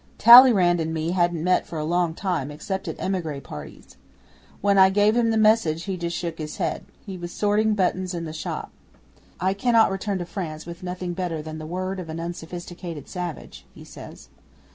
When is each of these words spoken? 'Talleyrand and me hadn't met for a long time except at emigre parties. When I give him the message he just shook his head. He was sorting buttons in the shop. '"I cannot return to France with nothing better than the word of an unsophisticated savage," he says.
'Talleyrand 0.17 0.79
and 0.79 0.95
me 0.95 1.11
hadn't 1.11 1.43
met 1.43 1.67
for 1.67 1.77
a 1.77 1.83
long 1.85 2.15
time 2.15 2.49
except 2.49 2.87
at 2.87 2.99
emigre 2.99 3.39
parties. 3.39 3.97
When 4.59 4.79
I 4.79 4.89
give 4.89 5.15
him 5.15 5.29
the 5.29 5.37
message 5.37 5.83
he 5.83 5.95
just 5.95 6.17
shook 6.17 6.39
his 6.39 6.57
head. 6.57 6.85
He 7.05 7.19
was 7.19 7.31
sorting 7.31 7.75
buttons 7.75 8.15
in 8.15 8.25
the 8.25 8.33
shop. 8.33 8.71
'"I 9.39 9.53
cannot 9.53 9.91
return 9.91 10.17
to 10.17 10.25
France 10.25 10.65
with 10.65 10.81
nothing 10.81 11.13
better 11.13 11.43
than 11.43 11.59
the 11.59 11.67
word 11.67 11.99
of 11.99 12.09
an 12.09 12.19
unsophisticated 12.19 13.07
savage," 13.07 13.63
he 13.75 13.83
says. 13.83 14.29